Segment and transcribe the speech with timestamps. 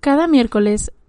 [0.00, 0.92] Cada miércoles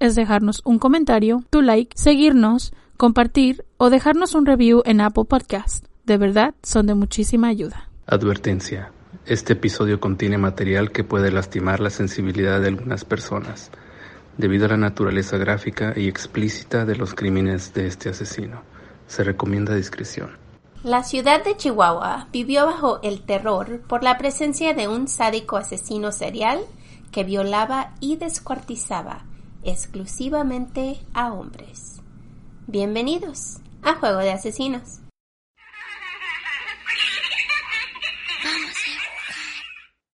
[0.00, 5.86] es dejarnos un comentario, tu like, seguirnos, compartir o dejarnos un review en Apple Podcast.
[6.04, 7.88] De verdad, son de muchísima ayuda.
[8.06, 8.92] Advertencia.
[9.24, 13.70] Este episodio contiene material que puede lastimar la sensibilidad de algunas personas,
[14.36, 18.62] debido a la naturaleza gráfica y explícita de los crímenes de este asesino.
[19.06, 20.30] Se recomienda discreción.
[20.82, 26.12] La ciudad de Chihuahua vivió bajo el terror por la presencia de un sádico asesino
[26.12, 26.60] serial
[27.12, 29.24] que violaba y descuartizaba
[29.62, 32.00] exclusivamente a hombres.
[32.66, 35.00] Bienvenidos a Juego de Asesinos.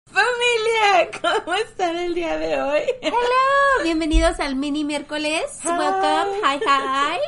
[0.06, 2.82] Familia, ¿cómo están el día de hoy?
[3.02, 5.60] Hello, bienvenidos al mini miércoles.
[5.64, 7.18] Welcome, hi hi.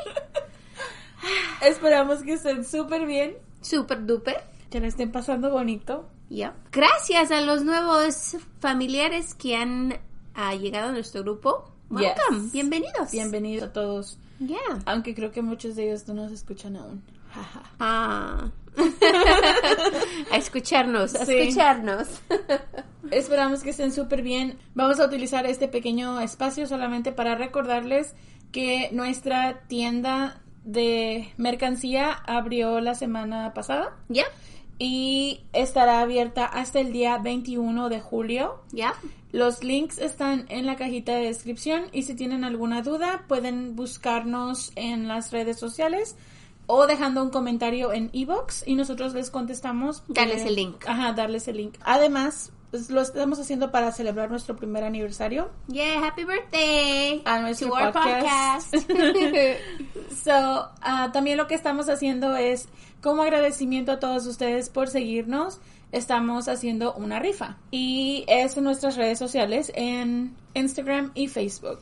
[1.63, 4.45] Esperamos que estén súper bien, Super duper.
[4.71, 6.09] que la estén pasando bonito.
[6.29, 6.53] Yep.
[6.73, 9.99] Gracias a los nuevos familiares que han
[10.35, 11.73] ah, llegado a nuestro grupo.
[11.91, 12.53] Welcome, Yes.
[12.53, 13.11] bienvenidos.
[13.13, 14.59] Bienvenidos a todos, Yeah.
[14.87, 17.03] aunque creo que muchos de ellos no nos escuchan aún.
[17.81, 18.51] Ah.
[20.33, 21.35] a escucharnos, a Sí.
[21.37, 22.09] escucharnos.
[23.11, 24.59] Esperamos que estén súper bien.
[24.75, 28.15] Vamos a utilizar este pequeño espacio solamente para recordarles
[28.53, 34.25] que nuestra tienda de mercancía abrió la semana pasada Ya,
[34.79, 38.61] y estará abierta hasta el día 21 de julio.
[38.73, 38.95] ya.
[39.33, 44.73] Los links están en la cajita de descripción y si tienen alguna duda pueden buscarnos
[44.77, 46.17] en las redes sociales
[46.67, 50.03] o dejando un comentario en ebox y nosotros les contestamos.
[50.09, 50.85] Darles Eh, el link.
[50.87, 51.75] Ajá, darles el link.
[51.85, 57.69] Además, pues, lo estamos haciendo para celebrar nuestro primer aniversario Yeah, happy birthday a nuestro
[57.69, 58.75] to our podcast.
[60.25, 62.69] So, ah, también lo que estamos haciendo es,
[63.01, 65.61] como agradecimiento a todos ustedes por seguirnos,
[65.93, 67.57] estamos haciendo una rifa.
[67.71, 71.81] Y es en nuestras redes sociales, en Instagram y Facebook.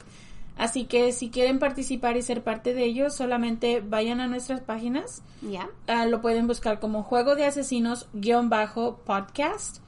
[0.56, 5.22] Así que si quieren participar y ser parte de ellos, solamente vayan a nuestras páginas.
[5.42, 9.83] Ya, Ah, lo pueden buscar como Juego de Asesinos guion bajo podcast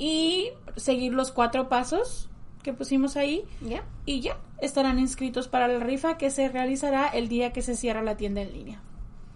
[0.00, 2.30] y seguir los cuatro pasos
[2.62, 3.84] que pusimos ahí ya.
[4.06, 8.02] y ya estarán inscritos para la rifa que se realizará el día que se cierra
[8.02, 8.82] la tienda en línea.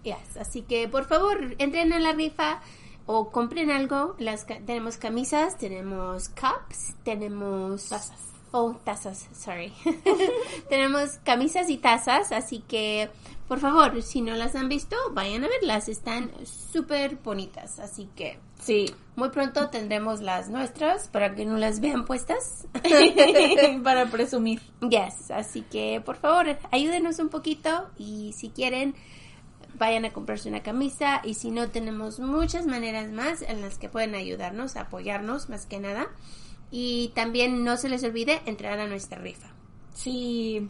[0.03, 2.61] Yes, así que por favor, entren a la rifa
[3.05, 4.15] o compren algo.
[4.17, 8.25] Las tenemos camisas, tenemos cups, tenemos Tazas.
[8.51, 9.73] Oh, tazas, sorry.
[10.69, 13.09] tenemos camisas y tazas, así que
[13.47, 18.39] por favor, si no las han visto, vayan a verlas, están súper bonitas, así que
[18.65, 22.65] Sí, muy pronto tendremos las nuestras para que no las vean puestas.
[23.83, 24.59] para presumir.
[24.81, 28.95] Yes, así que por favor, ayúdenos un poquito y si quieren,
[29.77, 33.87] vayan a comprarse una camisa y si no, tenemos muchas maneras más en las que
[33.87, 36.07] pueden ayudarnos, apoyarnos más que nada.
[36.71, 39.53] Y también no se les olvide entrar a nuestra rifa.
[39.93, 40.67] Sí.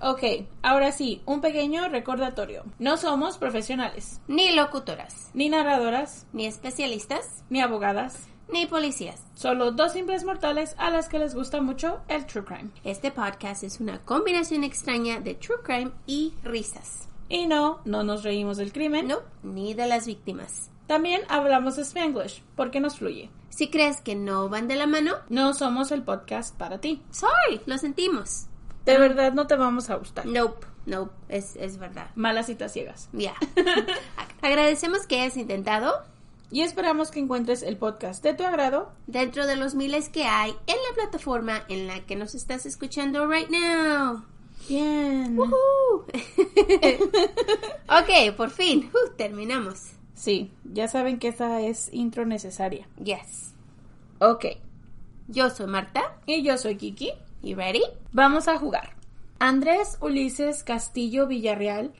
[0.00, 0.22] Ok,
[0.62, 2.64] ahora sí, un pequeño recordatorio.
[2.78, 8.28] No somos profesionales, Ni locutoras, ni narradoras, ni especialistas, ni abogadas.
[8.48, 9.24] ni policías.
[9.34, 12.70] Solo dos simples mortales a las que les gusta mucho el true crime.
[12.84, 17.08] Este podcast es una combinación extraña de true crime y risas.
[17.28, 19.08] Y no, no nos reímos del crimen.
[19.08, 20.70] No, ni de las víctimas.
[20.86, 23.30] También hablamos Spanglish, porque nos fluye.
[23.48, 27.02] Si crees que no van de la mano, No somos el podcast para ti.
[27.10, 28.46] sorry, lo sentimos.
[28.86, 30.24] De verdad no te vamos a gustar.
[30.26, 32.10] Nope, nope, es, es verdad.
[32.14, 33.08] Malas citas ciegas.
[33.12, 33.34] Ya.
[34.42, 35.92] Agradecemos que hayas intentado
[36.50, 38.92] Y esperamos que encuentres el podcast de tu agrado.
[39.08, 43.26] dentro de los miles que hay en la plataforma en la que nos estás escuchando
[43.26, 44.24] right now.
[44.68, 45.36] Bien.
[45.36, 46.06] Woohoo.
[47.88, 49.90] ok, por fin, uh, terminamos.
[50.14, 52.88] Sí, ya saben que esa es intro necesaria.
[53.02, 53.52] Yes.
[54.18, 54.46] Ok.
[55.28, 56.16] Yo soy Marta.
[56.26, 57.12] Y yo soy Kiki.
[57.42, 57.82] You ready?
[58.12, 58.96] Vamos a jugar.
[59.38, 61.92] Andrés Ulises Castillo Villarreal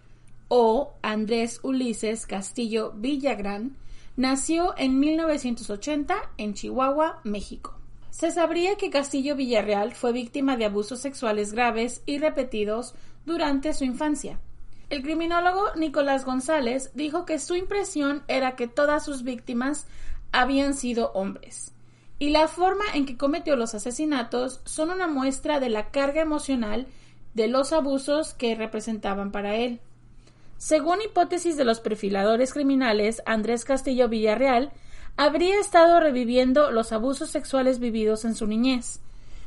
[0.49, 3.77] o Andrés Ulises Castillo Villagrán
[4.17, 7.79] nació en 1980 en Chihuahua, México.
[8.11, 12.95] Se sabría que Castillo Villarreal fue víctima de abusos sexuales graves y repetidos
[13.27, 14.41] durante su infancia.
[14.89, 19.87] El criminólogo Nicolás González dijo que su impresión era que todas sus víctimas
[20.33, 21.76] habían sido hombres
[22.19, 26.87] y la forma en que cometió los asesinatos son una muestra de la carga emocional
[27.35, 29.81] de los abusos que representaban para él.
[30.57, 34.73] Según hipótesis de los perfiladores criminales Andrés Castillo Villarreal,
[35.19, 39.01] habría estado reviviendo los abusos sexuales vividos en su niñez,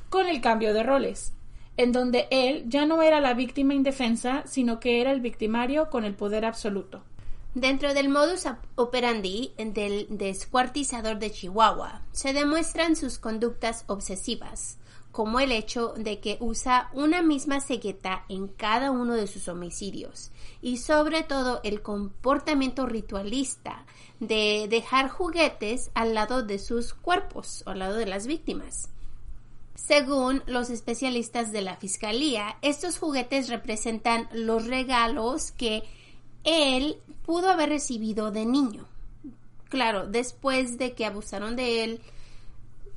[0.10, 1.33] con el cambio de roles,
[1.77, 6.06] en donde él ya no era la víctima indefensa, sino que era el victimario con
[6.06, 7.04] el poder absoluto.
[7.55, 14.77] Dentro del modus operandi del descuartizador de Chihuahua se demuestran sus conductas obsesivas,
[15.11, 20.29] como el hecho de que usa una misma cegueta en cada uno de sus homicidios
[20.61, 23.83] y sobre todo el comportamiento ritualista
[24.19, 28.89] de dejar juguetes al lado de sus cuerpos o al lado de las víctimas.
[29.73, 35.83] Según los especialistas de la Fiscalía, estos juguetes representan los regalos que
[36.43, 36.97] él
[37.29, 38.87] pudo haber recibido de niño.
[39.69, 42.01] Claro, después de que abusaron de él,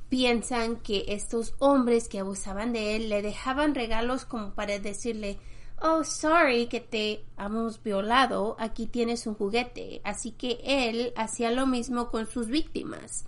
[0.09, 5.37] piensan que estos hombres que abusaban de él le dejaban regalos como para decirle,
[5.79, 10.01] oh, sorry que te hemos violado, aquí tienes un juguete.
[10.03, 13.25] Así que él hacía lo mismo con sus víctimas.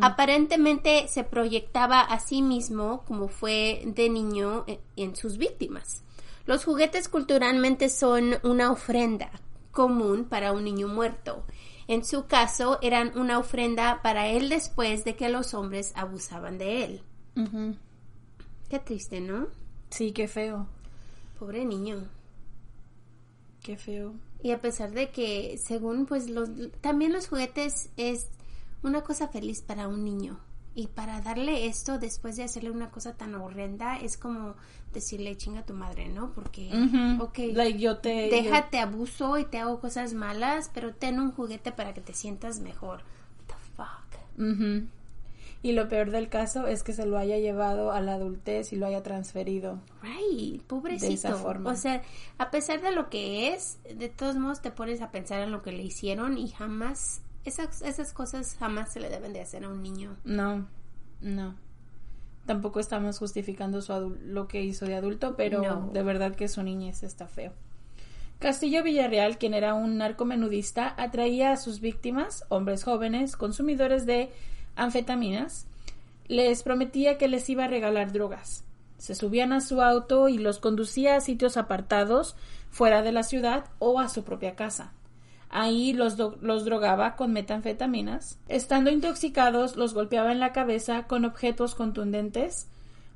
[0.00, 6.04] Aparentemente se proyectaba a sí mismo como fue de niño e, en sus víctimas.
[6.44, 9.32] Los juguetes culturalmente son una ofrenda
[9.76, 11.44] común para un niño muerto.
[11.86, 16.82] En su caso, eran una ofrenda para él después de que los hombres abusaban de
[16.82, 17.02] él.
[18.70, 19.48] Qué triste, ¿no?
[19.90, 20.66] Sí, qué feo.
[21.38, 22.08] Pobre niño.
[23.62, 24.14] Qué feo.
[24.42, 26.48] Y a pesar de que, según pues los,
[26.80, 28.28] también los juguetes es
[28.82, 30.40] una cosa feliz para un niño.
[30.78, 34.54] Y para darle esto después de hacerle una cosa tan horrenda es como
[34.92, 36.32] decirle chinga a tu madre, ¿no?
[36.32, 36.70] Porque,
[37.18, 37.38] ok,
[37.78, 42.02] yo te, déjate abuso y te hago cosas malas, pero ten un juguete para que
[42.02, 43.00] te sientas mejor.
[43.38, 44.86] What the fuck?
[45.62, 48.76] Y lo peor del caso es que se lo haya llevado a la adultez y
[48.76, 49.80] lo haya transferido.
[50.02, 51.08] Right, pobrecito.
[51.08, 51.70] De esa forma.
[51.70, 52.02] O sea,
[52.36, 55.62] a pesar de lo que es, de todos modos te pones a pensar en lo
[55.62, 59.68] que le hicieron y jamás esas, esas cosas jamás se le deben de hacer a
[59.68, 60.16] un niño.
[60.24, 60.66] No,
[61.20, 61.54] no.
[62.44, 67.02] Tampoco estamos justificando su lo que hizo de adulto, pero de verdad que su niñez
[67.02, 67.52] está feo.
[68.38, 74.30] Castillo Villarreal, quien era un narcomenudista, atraía a sus víctimas, hombres jóvenes, consumidores de
[74.76, 75.66] anfetaminas,
[76.28, 78.64] les prometía que les iba a regalar drogas.
[78.98, 82.36] Se subían a su auto y los conducía a sitios apartados,
[82.70, 84.92] fuera de la ciudad o a su propia casa.
[85.48, 88.38] Ahí los, los drogaba con metanfetaminas.
[88.48, 92.68] Estando intoxicados, los golpeaba en la cabeza con objetos contundentes,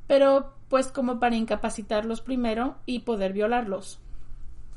[0.06, 3.98] pero pues como para incapacitarlos primero y poder violarlos.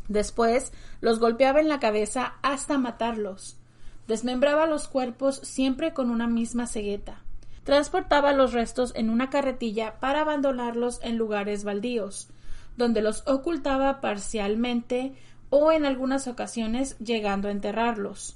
[0.07, 3.57] Después los golpeaba en la cabeza hasta matarlos.
[4.07, 7.21] Desmembraba los cuerpos siempre con una misma cegueta.
[7.63, 12.27] Transportaba los restos en una carretilla para abandonarlos en lugares baldíos,
[12.75, 15.13] donde los ocultaba parcialmente
[15.55, 18.35] o en algunas ocasiones llegando a enterrarlos.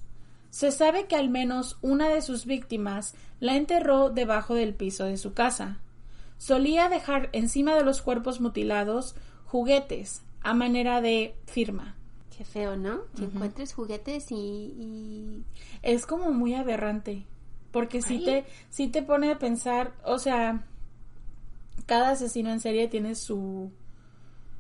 [0.52, 5.18] Se sabe que al menos una de sus víctimas la enterró debajo del piso de
[5.18, 5.80] su casa.
[6.38, 9.16] Solía dejar encima de los cuerpos mutilados
[9.48, 11.96] juguetes a manera de firma.
[12.38, 13.00] Qué feo, ¿no?
[13.16, 15.44] Que encuentres juguetes y,
[15.82, 17.26] Es como muy aberrante.
[17.72, 20.68] Porque si te, si te pone a pensar, o sea,
[21.88, 23.72] cada asesino en serie tiene su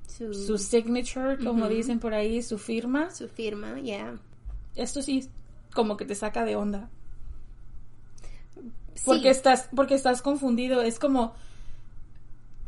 [0.07, 3.11] su, signature, como dicen por ahí, su firma.
[3.11, 4.17] Su firma, ya.
[4.75, 5.29] Esto sí,
[5.73, 6.89] como que te saca de onda.
[9.05, 10.81] Porque estás, porque estás confundido.
[10.81, 11.35] Es como,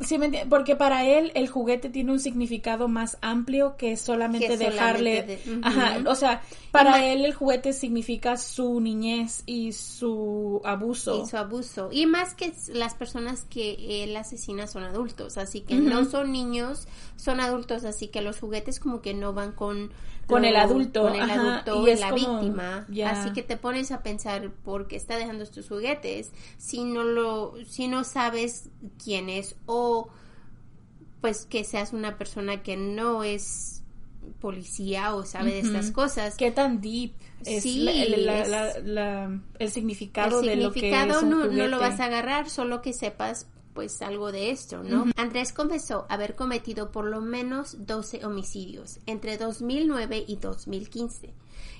[0.00, 5.40] Sí, porque para él el juguete tiene un significado más amplio que solamente dejarle.
[5.62, 11.22] Ajá, o sea, para él el juguete significa su niñez y su abuso.
[11.22, 11.88] Y su abuso.
[11.92, 16.88] Y más que las personas que él asesina son adultos, así que no son niños,
[17.16, 19.90] son adultos, así que los juguetes como que no van con
[20.30, 22.86] con el adulto, con el adulto y, la víctima.
[23.06, 27.54] Así que te pones a pensar por qué está dejando estos juguetes si no lo
[27.66, 28.68] si no sabes
[29.02, 29.89] quién es o
[31.20, 33.80] pues que seas una persona que no es
[34.40, 36.36] policía o sabe de estas cosas.
[36.36, 37.12] ¿Qué tan deep
[37.44, 42.92] es, el significado de lo que es no, no lo vas a agarrar, solo que
[42.92, 45.06] sepas pues algo de esto, ¿no?
[45.16, 51.32] Andrés confesó haber cometido por lo menos 12 homicidios entre 2009 y 2015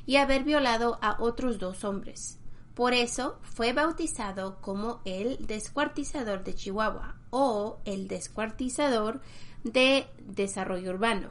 [0.07, 2.40] y haber violado a otros dos hombres.
[2.75, 9.21] Por eso fue bautizado como el descuartizador de Chihuahua o el descuartizador
[9.65, 11.31] de desarrollo urbano,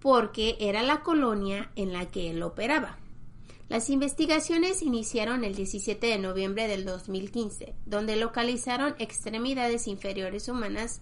[0.00, 2.98] porque era la colonia en la que él operaba.
[3.68, 11.00] Las investigaciones iniciaron el 17 de noviembre del 2015, donde localizaron extremidades inferiores humanas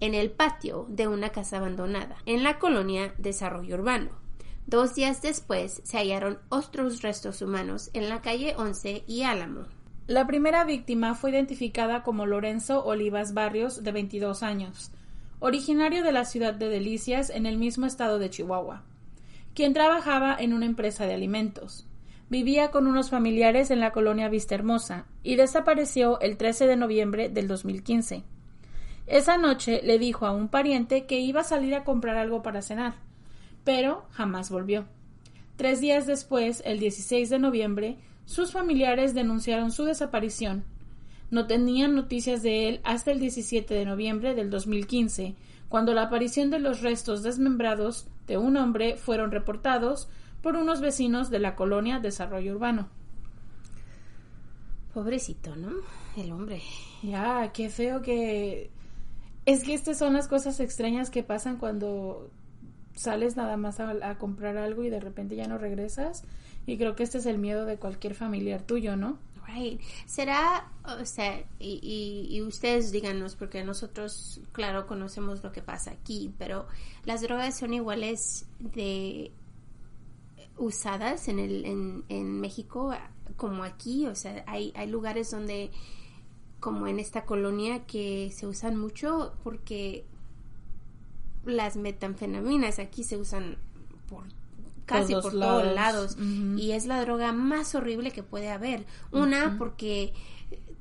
[0.00, 4.23] en el patio de una casa abandonada, en la colonia Desarrollo Urbano.
[4.66, 9.66] Dos días después se hallaron otros restos humanos en la calle 11 y Álamo.
[10.06, 14.90] La primera víctima fue identificada como Lorenzo Olivas Barrios, de 22 años,
[15.38, 18.84] originario de la ciudad de Delicias en el mismo estado de Chihuahua,
[19.54, 21.86] quien trabajaba en una empresa de alimentos.
[22.30, 27.28] Vivía con unos familiares en la colonia Vista Hermosa y desapareció el 13 de noviembre
[27.28, 28.24] del 2015.
[29.06, 32.62] Esa noche le dijo a un pariente que iba a salir a comprar algo para
[32.62, 32.94] cenar,
[33.64, 34.86] pero jamás volvió.
[35.56, 40.64] Tres días después, el 16 de noviembre, sus familiares denunciaron su desaparición.
[41.30, 45.34] No tenían noticias de él hasta el 17 de noviembre del 2015,
[45.68, 50.08] cuando la aparición de los restos desmembrados de un hombre fueron reportados
[50.42, 52.88] por unos vecinos de la colonia Desarrollo Urbano.
[54.92, 55.72] Pobrecito, ¿no?
[56.16, 56.62] El hombre.
[57.02, 58.70] Ya, qué feo que...
[59.46, 62.30] Es que estas son las cosas extrañas que pasan cuando
[62.94, 66.24] sales nada más a, comprar algo y de repente ya no regresas.
[66.66, 69.18] Y creo que este es el miedo de cualquier familiar tuyo, ¿no?
[69.46, 69.80] Right.
[70.06, 76.32] Será, o sea, y, y, ustedes díganos, porque nosotros, claro, conocemos lo que pasa aquí,
[76.38, 76.66] pero
[77.04, 79.32] las drogas son iguales de
[80.56, 82.94] usadas en, el, en, en México
[83.36, 85.70] como aquí, o sea, hay, hay lugares donde,
[86.60, 90.04] como en esta colonia, que se usan mucho porque
[91.46, 93.56] las metanfetaminas aquí se usan
[94.08, 94.24] por
[94.86, 96.16] casi por todos lados
[96.56, 98.84] y es la droga más horrible que puede haber.
[99.12, 100.12] Una porque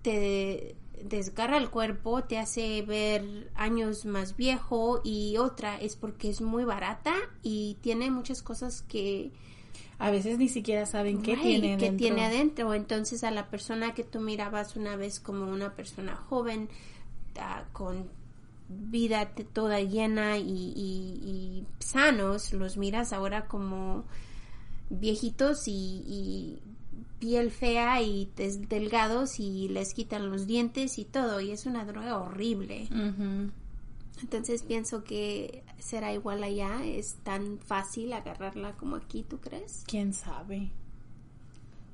[0.01, 6.41] te desgarra el cuerpo, te hace ver años más viejo y otra es porque es
[6.41, 9.31] muy barata y tiene muchas cosas que
[9.99, 11.97] a veces ni siquiera saben qué tiene adentro.
[11.97, 12.73] tiene adentro.
[12.73, 16.69] Entonces a la persona que tú mirabas una vez como una persona joven,
[17.39, 18.09] ah, con
[18.77, 24.05] vida toda llena y, sanos, los miras ahora como
[24.89, 26.59] viejitos y,
[27.19, 28.29] piel fea y
[28.67, 31.39] delgados y les quitan los dientes y todo.
[31.39, 32.89] Y es una droga horrible.
[34.21, 36.83] Entonces pienso que será igual allá.
[36.83, 39.83] Es tan fácil agarrarla como aquí, ¿tú crees?
[39.87, 40.71] ¿Quién sabe?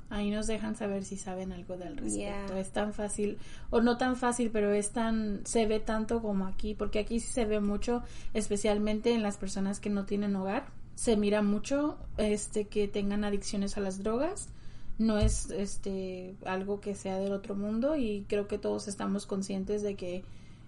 [0.09, 2.55] Ahí nos dejan saber si saben algo del respecto.
[2.55, 3.37] Es tan fácil,
[3.69, 7.31] o no tan fácil, pero es tan, se ve tanto como aquí, porque aquí sí
[7.31, 8.01] se ve mucho,
[8.33, 10.67] especialmente en las personas que no tienen hogar.
[10.95, 14.49] Se mira mucho, este, que tengan adicciones a las drogas.
[14.97, 19.81] No es, este, algo que sea del otro mundo y creo que todos estamos conscientes
[19.81, 20.25] de que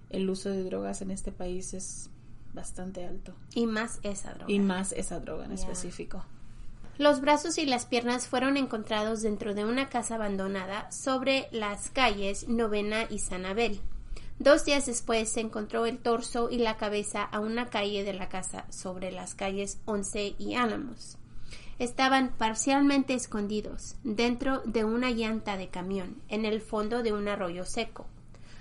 [0.09, 2.09] el uso de drogas en este país es
[2.53, 3.33] bastante alto.
[3.55, 4.51] Y más esa droga.
[4.51, 6.23] Y más esa droga en específico.
[7.01, 12.47] Los brazos y las piernas fueron encontrados dentro de una casa abandonada sobre las calles
[12.47, 13.81] Novena y Sanabel.
[14.37, 18.29] Dos días después se encontró el torso y la cabeza a una calle de la
[18.29, 21.17] casa sobre las calles Once y Álamos.
[21.79, 27.65] Estaban parcialmente escondidos dentro de una llanta de camión en el fondo de un arroyo
[27.65, 28.05] seco.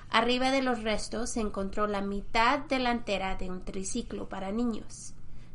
[0.09, 5.13] Arriba de los restos se encontró la mitad delantera de un triciclo para niños.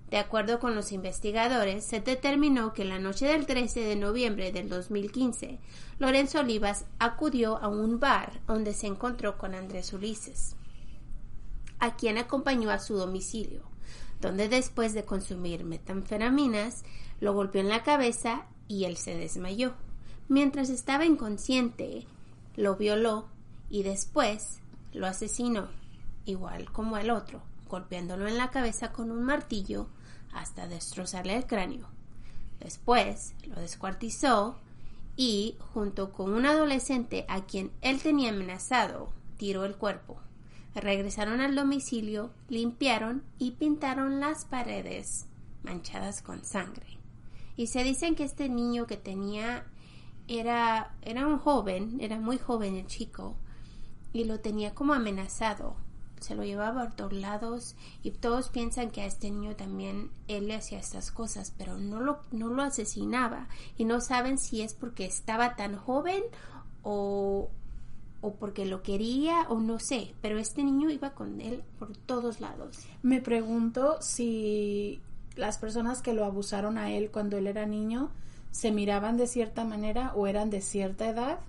[0.10, 4.70] De acuerdo con los investigadores, se determinó que la noche del 13 de noviembre del
[4.70, 5.60] 2015,
[5.98, 10.56] Lorenzo Olivas acudió a un bar donde se encontró con Andrés Ulises,
[11.80, 13.64] a quien acompañó a su domicilio,
[14.22, 16.84] donde después de consumir metanfetaminas,
[17.20, 19.74] lo golpeó en la cabeza y él se desmayó.
[20.28, 22.06] Mientras estaba inconsciente,
[22.56, 23.28] lo violó
[23.70, 24.60] y después
[24.94, 25.68] lo asesinó,
[26.26, 29.88] igual como el otro, golpeándolo en la cabeza con un martillo
[30.36, 31.88] hasta destrozarle el cráneo.
[32.60, 34.60] Después lo descuartizó
[35.16, 40.20] y, junto con un adolescente a quien él tenía amenazado, tiró el cuerpo.
[40.76, 45.26] Regresaron al domicilio, limpiaron y pintaron las paredes
[45.64, 47.00] manchadas con sangre.
[47.56, 49.66] Y se dicen que este niño que tenía
[50.28, 53.36] era, era un joven, era muy joven el chico,
[54.12, 55.78] y lo tenía como amenazado.
[56.26, 60.48] Se lo llevaba a todos lados y todos piensan que a este niño también él
[60.48, 64.74] le hacía estas cosas, pero no lo, no lo asesinaba y no saben si es
[64.74, 66.24] porque estaba tan joven
[66.82, 67.50] o,
[68.22, 72.42] o porque lo quería o no sé, pero este niño iba con él por todos
[72.42, 72.80] lados.
[73.04, 75.04] Me pregunto si
[75.36, 78.10] las personas que lo abusaron a él cuando él era niño
[78.50, 81.40] se miraban de cierta manera o eran de cierta edad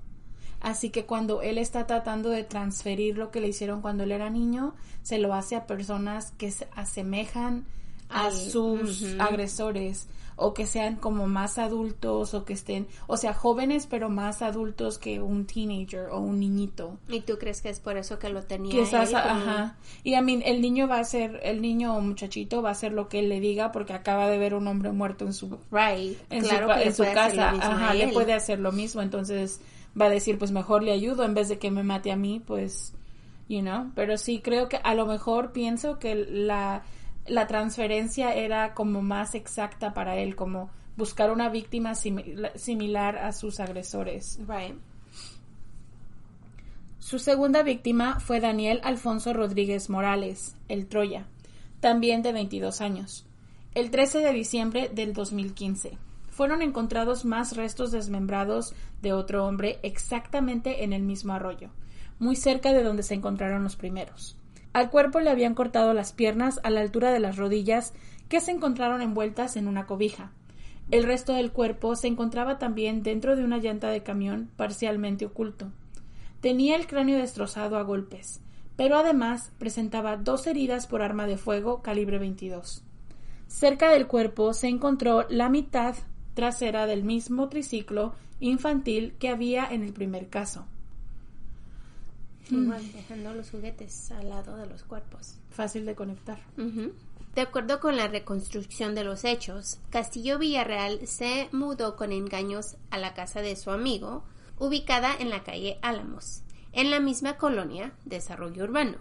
[0.61, 4.31] Así que cuando él está tratando de transferir lo que le hicieron cuando él era
[4.31, 7.67] niño, se lo hace a personas que se asemejan
[8.09, 13.87] a sus agresores o que sean como más adultos o que estén, o sea, jóvenes
[13.89, 16.99] pero más adultos que un teenager o un niñito.
[17.09, 19.77] ¿Y tú crees que es por eso que lo tenía Quizás, ajá.
[20.05, 22.93] Y a mí el niño va a ser, el niño o muchachito va a hacer
[22.93, 26.19] lo que él le diga porque acaba de ver un hombre muerto en su, right.
[26.31, 26.45] en
[26.95, 29.61] su, casa, ajá, le puede hacer lo mismo, entonces
[30.01, 32.41] va a decir, pues mejor le ayudo en vez de que me mate a mí,
[32.45, 32.95] pues,
[33.49, 36.85] you know, pero sí creo que a lo mejor pienso que la
[37.29, 43.61] la transferencia era como más exacta para él, como buscar una víctima similar a sus
[43.61, 44.39] agresores.
[46.99, 51.27] Su segunda víctima fue Daniel Alfonso Rodríguez Morales, el Troya,
[51.81, 53.27] también de 22 años.
[53.75, 55.99] El 13 de diciembre del 2015
[56.37, 61.71] fueron encontrados más restos desmembrados de otro hombre exactamente en el mismo arroyo,
[62.19, 64.37] muy cerca de donde se encontraron los primeros.
[64.75, 67.95] Al cuerpo le habían cortado las piernas a la altura de las rodillas
[68.29, 70.31] que se encontraron envueltas en una cobija.
[70.91, 75.73] El resto del cuerpo se encontraba también dentro de una llanta de camión parcialmente oculto.
[76.43, 78.43] Tenía el cráneo destrozado a golpes,
[78.77, 82.85] pero además presentaba dos heridas por arma de fuego calibre 22.
[83.47, 85.95] Cerca del cuerpo se encontró la mitad
[86.37, 90.67] trasera del mismo triciclo infantil que había en el primer caso.
[92.51, 95.39] Igual, dejando los juguetes al lado de los cuerpos.
[95.51, 96.39] Fácil de conectar.
[97.35, 102.99] De acuerdo con la reconstrucción de los hechos, Castillo Villarreal se mudó con engaños a
[102.99, 104.23] la casa de su amigo,
[104.59, 108.99] ubicada en la calle Álamos, en la misma colonia, Desarrollo Urbano,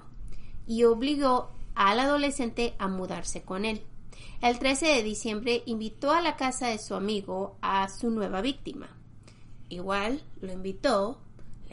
[0.66, 3.82] y obligó al adolescente a mudarse con él.
[4.42, 8.90] El 13 de diciembre invitó a la casa de su amigo a su nueva víctima.
[9.70, 11.20] Igual lo invitó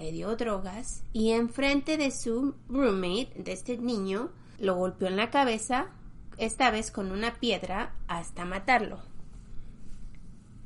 [0.02, 5.30] le dio drogas y enfrente de su roommate, de este niño, lo golpeó en la
[5.30, 5.90] cabeza,
[6.38, 8.98] esta vez con una piedra, hasta matarlo.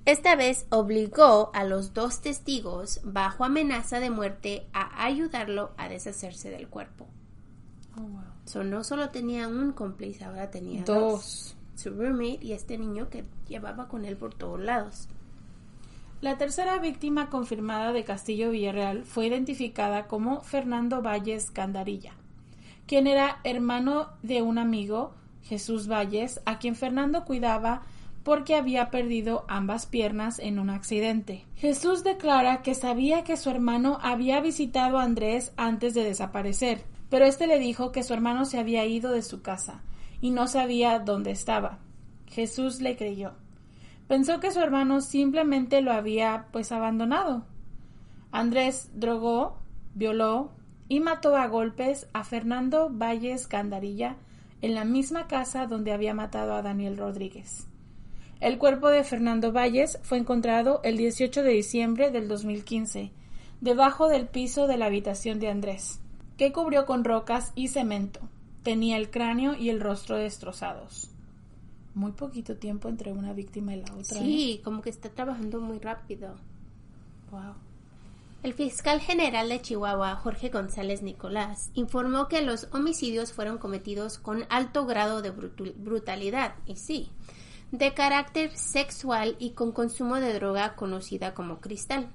[0.06, 6.50] Esta vez obligó a los dos testigos, bajo amenaza de muerte, a ayudarlo a deshacerse
[6.50, 7.06] del cuerpo.
[7.98, 10.96] Oh, no solo tenía un cómplice, ahora tenía dos.
[10.96, 11.55] dos.
[11.76, 15.08] Su roommate y este niño que llevaba con él por todos lados.
[16.22, 22.14] La tercera víctima confirmada de Castillo Villarreal fue identificada como Fernando Valles Candarilla,
[22.86, 25.12] quien era hermano de un amigo,
[25.42, 27.82] Jesús Valles, a quien Fernando cuidaba
[28.24, 31.44] porque había perdido ambas piernas en un accidente.
[31.56, 37.26] Jesús declara que sabía que su hermano había visitado a Andrés antes de desaparecer, pero
[37.26, 39.82] este le dijo que su hermano se había ido de su casa
[40.26, 41.78] y no sabía dónde estaba.
[42.26, 43.34] Jesús le creyó.
[44.08, 47.44] Pensó que su hermano simplemente lo había pues abandonado.
[48.32, 49.60] Andrés drogó,
[49.94, 50.50] violó
[50.88, 54.16] y mató a golpes a Fernando Valles Candarilla
[54.62, 57.68] en la misma casa donde había matado a Daniel Rodríguez.
[58.40, 63.12] El cuerpo de Fernando Valles fue encontrado el 18 de diciembre del 2015,
[63.60, 66.00] debajo del piso de la habitación de Andrés,
[66.36, 68.28] que cubrió con rocas y cemento.
[68.66, 71.10] Tenía el cráneo y el rostro destrozados
[71.96, 74.18] muy poquito tiempo entre una víctima y la otra.
[74.18, 76.34] Sí, como que está trabajando muy rápido.
[77.30, 77.54] Wow.
[78.42, 84.44] El fiscal general de Chihuahua, Jorge González Nicolás, informó que los homicidios fueron cometidos con
[84.50, 87.08] alto grado de brutalidad, y sí,
[87.72, 92.10] de carácter sexual y con consumo de droga conocida como cristal.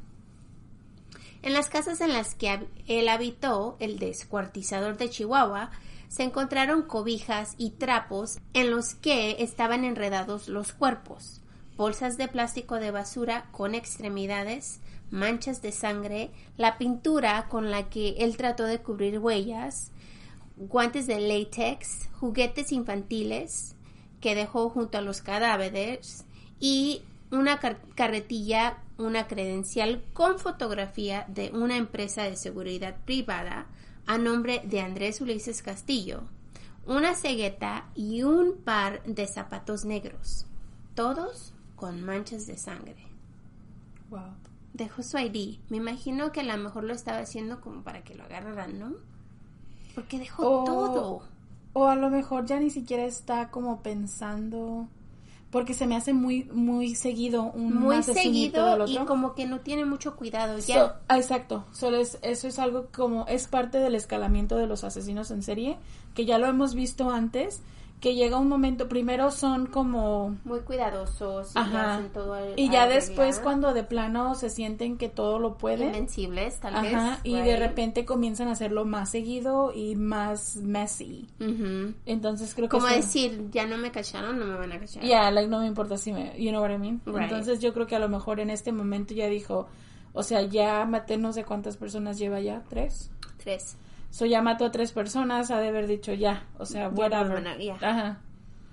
[1.42, 5.72] En las casas en las que él habitó, el descuartizador de Chihuahua,
[6.12, 11.40] se encontraron cobijas y trapos en los que estaban enredados los cuerpos,
[11.78, 18.18] bolsas de plástico de basura con extremidades, manchas de sangre, la pintura con la que
[18.20, 19.92] él trató de cubrir huellas,
[20.58, 23.78] guantes de látex, juguetes infantiles
[24.20, 26.26] que dejó junto a los cadáveres
[26.60, 27.62] y una
[27.96, 33.68] carretilla, una credencial con fotografía de una empresa de seguridad privada
[34.06, 36.24] a nombre de Andrés Ulises Castillo,
[36.86, 40.46] una cegueta y un par de zapatos negros,
[40.96, 43.08] todos con manchas de sangre.
[44.10, 44.34] Wow.
[44.74, 45.60] Dejó su ID.
[45.70, 48.94] Me imagino que a lo mejor lo estaba haciendo como para que lo agarraran, ¿no?
[49.96, 51.24] Porque dejó todo.
[51.74, 54.88] O a lo mejor ya ni siquiera está como pensando
[55.52, 59.86] porque se me hace muy muy seguido un muy seguido y como que no tiene
[59.86, 61.02] mucho cuidado ya.
[61.10, 61.66] Exacto.
[61.74, 65.78] Solo es, eso es algo como es parte del escalamiento de los asesinos en serie
[66.16, 67.62] que ya lo hemos visto antes
[68.02, 70.36] que llega un momento, primero son como...
[70.44, 71.96] Muy cuidadosos y Ajá.
[71.98, 75.58] hacen todo al- Y a ya después cuando de plano se sienten que todo lo
[75.58, 75.90] pueden.
[75.90, 77.20] Invencibles, tal Ajá, vez.
[77.24, 81.28] y de repente comienzan a hacerlo más seguido y más messy.
[81.40, 81.94] Ujú.
[82.08, 85.04] Entonces creo que Como decir, ya no me cacharon, no me van a cachar.
[85.04, 87.02] Yeah, like no me importa si me, you know what I mean.
[87.06, 87.22] Right.
[87.22, 89.68] Entonces yo creo que a lo mejor en este momento ya dijo,
[90.14, 93.12] o sea, ya maté no sé cuántas personas lleva ya, tres.
[93.38, 93.78] Tres.
[94.12, 97.44] So ya mató a tres personas, ha de haber dicho ya, o sea, whatever.
[97.82, 98.20] Ajá.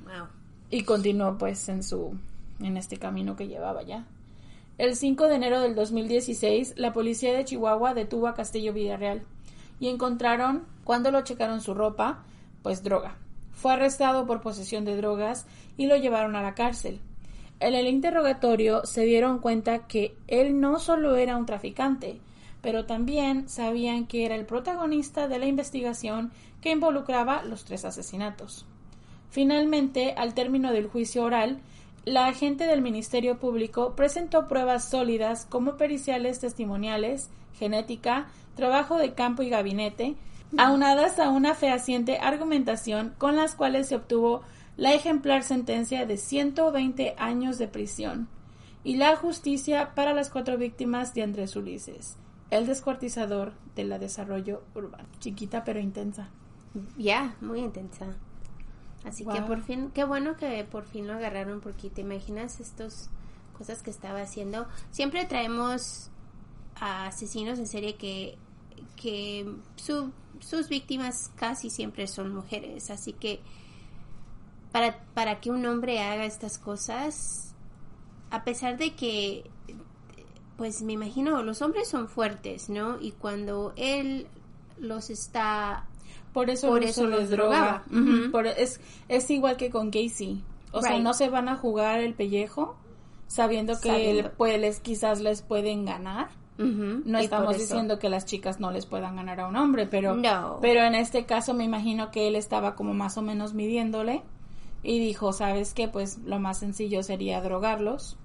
[0.05, 0.27] Wow.
[0.71, 2.19] Y continuó pues en su,
[2.61, 4.05] en este camino que llevaba ya.
[4.79, 9.23] El 5 de enero del 2016, la policía de Chihuahua detuvo a Castillo Villarreal
[9.81, 12.25] y encontraron, cuando lo checaron su ropa,
[12.63, 13.17] pues droga.
[13.53, 15.47] Fue arrestado por posesión de drogas
[15.77, 17.01] y lo llevaron a la cárcel.
[17.61, 22.21] En el interrogatorio se dieron cuenta que él no solo era un traficante,
[22.63, 28.67] pero también sabían que era el protagonista de la investigación que involucraba los tres asesinatos.
[29.31, 31.61] Finalmente, al término del juicio oral,
[32.05, 39.43] la agente del Ministerio Público presentó pruebas sólidas como periciales testimoniales, genética, trabajo de campo
[39.43, 40.17] y gabinete,
[40.57, 44.43] aunadas a una fehaciente argumentación con las cuales se obtuvo
[44.77, 48.29] la ejemplar sentencia de 120 años de prisión
[48.85, 52.17] y la justicia para las cuatro víctimas de Andrés Ulises,
[52.51, 55.09] el descuartizador de la desarrollo urbano.
[55.21, 56.29] Chiquita pero intensa.
[56.97, 58.07] Ya, muy intensa.
[59.05, 63.11] Así que por fin, qué bueno que por fin lo agarraron porque te imaginas estas
[63.57, 64.67] cosas que estaba haciendo.
[64.91, 66.11] Siempre traemos
[66.77, 68.37] a asesinos en serie que,
[68.97, 72.91] que su- sus víctimas casi siempre son mujeres.
[72.91, 73.41] Así que
[74.73, 77.55] para, para que un hombre haga estas cosas,
[78.31, 79.51] a pesar de que,
[80.59, 83.01] pues me imagino, los hombres son fuertes, ¿no?
[83.01, 84.27] Y cuando él
[84.79, 85.87] los está
[86.35, 87.57] Por eso, Por eso los droga.
[87.59, 87.85] drogaba.
[87.91, 88.21] Ujú.
[88.25, 88.31] Ujú.
[88.31, 90.43] Por- es, es igual que con Casey.
[90.73, 92.77] O sea, no se van a jugar el pellejo
[93.29, 94.29] sabiendo que Sabiendo.
[94.29, 96.29] él, pues, les- quizás les pueden ganar.
[96.59, 100.17] No y estamos diciendo que las chicas no les puedan ganar a un hombre, pero,
[100.17, 100.59] No.
[100.61, 104.23] pero en este caso me imagino que él estaba como más o menos midiéndole
[104.83, 105.87] y dijo, ¿sabes qué?
[105.89, 108.17] Pues lo más sencillo sería drogarlos,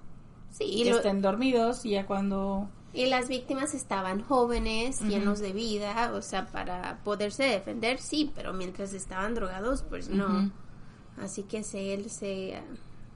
[0.56, 2.68] Sí, y, lo- estén dormidos y ya cuando...
[2.92, 8.52] y las víctimas estaban jóvenes, llenos de vida, o sea, para poderse defender, sí, pero
[8.52, 10.52] mientras estaban drogados, pues no.
[11.20, 12.62] Así que se, él se ah,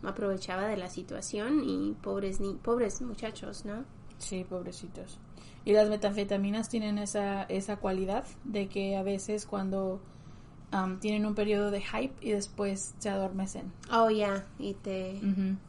[0.08, 3.84] aprovechaba de la situación y pobres ni pobres muchachos, ¿no?
[4.18, 5.18] Sí, pobrecitos.
[5.64, 10.00] Y las metanfetaminas tienen esa, esa cualidad de que a veces cuando
[10.70, 13.72] am, tienen un periodo de hype y después se adormecen.
[13.92, 15.18] Oh, ya, y te...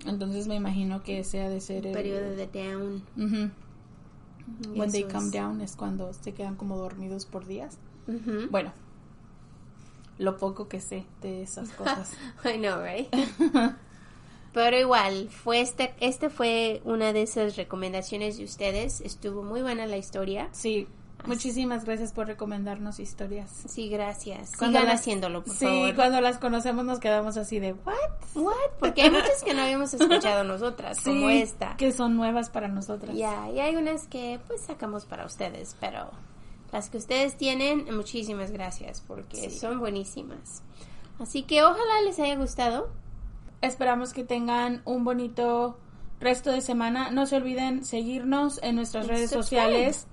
[0.06, 1.94] Entonces me imagino que ese ha de ser el...
[1.94, 3.04] periodo de down.
[3.16, 7.78] Y When they come es- down es cuando se quedan como dormidos por días.
[8.50, 8.74] Bueno,
[10.18, 12.14] lo poco que sé de esas cosas.
[12.44, 13.08] I know, right?
[14.54, 19.00] Pero igual, fue este, este fue una de esas recomendaciones de ustedes.
[19.02, 20.50] Estuvo muy buena la historia.
[20.52, 20.88] Sí,
[21.26, 23.52] muchísimas gracias por recomendarnos historias.
[23.68, 24.52] Sí, gracias.
[24.58, 25.96] Cuando Sigan las- haciéndolo, por sí, favor.
[25.96, 27.96] cuando las conocemos nos quedamos así de, ¿what?
[28.36, 28.54] What?
[28.80, 31.76] Porque hay muchas que no habíamos escuchado nosotras, como Sí, esta.
[31.78, 33.16] que son nuevas para nosotras.
[33.16, 36.10] Ya, y hay unas que pues sacamos para ustedes, pero
[36.72, 39.58] las que ustedes tienen, muchísimas gracias porque Sí.
[39.60, 40.62] son buenísimas.
[41.20, 42.90] Así que ojalá les haya gustado.
[43.62, 45.78] Esperamos que tengan un bonito
[46.22, 47.12] resto de semana.
[47.12, 49.62] No se olviden seguirnos en nuestras redes subscribe.
[49.64, 50.08] sociales.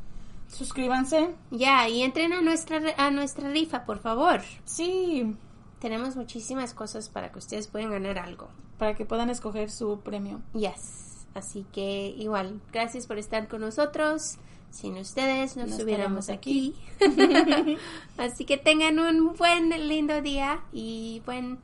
[0.49, 1.35] Suscríbanse.
[1.51, 4.41] Ya, y entren a nuestra a nuestra rifa, por favor.
[4.65, 5.35] Sí,
[5.81, 8.49] Tenemos muchísimas cosas para que ustedes puedan ganar algo.
[8.79, 10.41] para que puedan escoger su premio.
[10.55, 11.27] Yes.
[11.35, 14.37] Así que igual, gracias por estar con nosotros.
[14.71, 16.75] Sin ustedes no No estuviéramos estaríamos aquí.
[18.19, 21.59] Así que tengan un buen, lindo día y buen,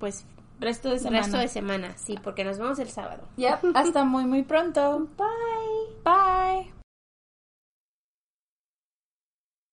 [0.00, 0.24] pues,
[0.60, 1.22] Resto de semana.
[1.22, 1.96] resto de semana.
[1.98, 3.24] Sí, porque nos vemos el sábado.
[3.36, 5.08] Yep, hasta muy muy pronto.
[5.18, 6.02] Bye.
[6.04, 6.81] Bye.